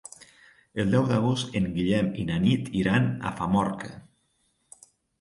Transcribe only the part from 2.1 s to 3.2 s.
i na Nit iran